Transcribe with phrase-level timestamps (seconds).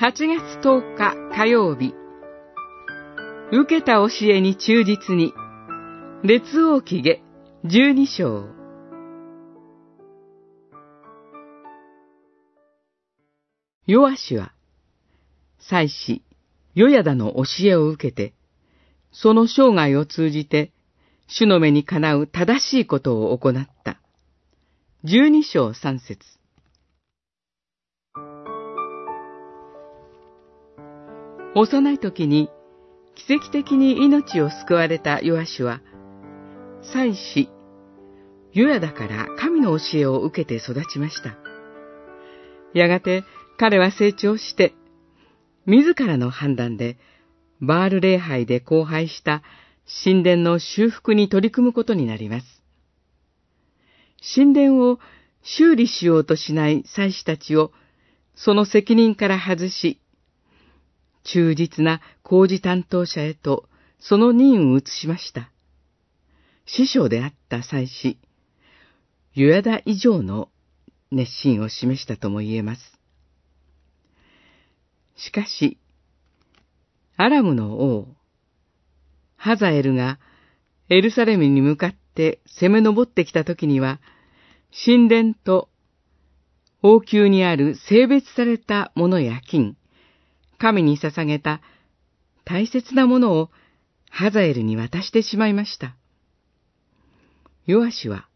[0.00, 1.92] 8月10日火曜日。
[3.52, 5.34] 受けた教えに忠実に
[6.24, 7.20] 列王記下
[7.66, 8.46] 12章。
[13.86, 14.54] ヨアシは
[15.58, 16.22] 祭司
[16.74, 18.32] ヨヤダの教えを受けて
[19.12, 20.72] その生涯を通じて
[21.26, 24.00] 主の目にかなう正しいことを行った。
[25.04, 26.39] 12章3節。
[31.54, 32.48] 幼い時に
[33.16, 35.80] 奇跡的に命を救われたヨアシュは、
[36.92, 37.48] 祭司、
[38.52, 41.36] ヨヤだから神の教えを受けて育ちました。
[42.72, 43.24] やがて
[43.58, 44.74] 彼は成長して、
[45.66, 46.98] 自らの判断で、
[47.60, 49.42] バール礼拝で荒廃した
[50.04, 52.46] 神殿の修復に取り組むことになります。
[54.34, 55.00] 神殿を
[55.42, 57.72] 修理しようとしない祭司たちを
[58.34, 60.00] その責任から外し、
[61.24, 63.68] 忠実な工事担当者へと
[63.98, 65.50] その任を移しました。
[66.66, 68.18] 師匠であった祭司、
[69.34, 70.48] ユヤダ以上の
[71.10, 72.98] 熱心を示したとも言えます。
[75.16, 75.78] しかし、
[77.16, 78.08] アラムの王、
[79.36, 80.18] ハザエルが
[80.88, 84.00] エルサレムに向かって攻め上ってきた時には、
[84.84, 85.68] 神殿と
[86.82, 89.76] 王宮にある性別されたものや金、
[90.60, 91.60] 神に捧げた
[92.44, 93.50] 大切なものを
[94.10, 95.96] ハザエルに渡してしまいました。
[97.66, 98.28] ヨアシは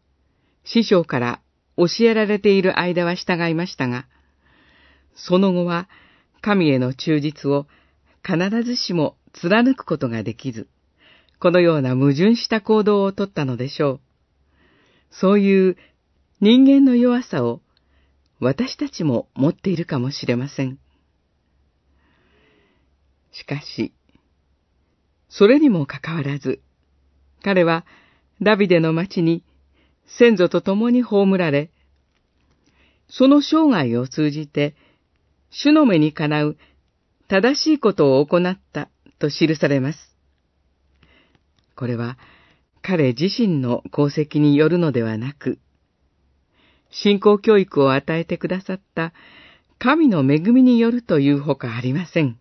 [0.63, 1.41] 師匠から
[1.77, 4.07] 教えられている間は従いましたが、
[5.15, 5.87] その後は
[6.41, 7.67] 神への忠実を
[8.23, 10.67] 必ずしも貫くことができず、
[11.39, 13.99] このような矛盾した行動をとったのでしょう。
[15.11, 15.77] そういう
[16.41, 17.61] 人間の弱さを
[18.39, 20.79] 私たちも持っているかもしれません。
[23.37, 23.93] しかし、
[25.27, 26.61] それにもかかわらず、
[27.43, 27.85] 彼は
[28.41, 29.43] ダビデの町に
[30.05, 31.69] 先祖と共に葬られ、
[33.09, 34.73] その生涯を通じて、
[35.49, 36.57] 主の目にかなう
[37.27, 40.15] 正しいことを行ったと記されます。
[41.75, 42.17] これは
[42.81, 45.59] 彼自身の功績によるのではなく、
[46.89, 49.11] 信仰教育を与えてくださった
[49.77, 52.39] 神の恵みによるというほかありません。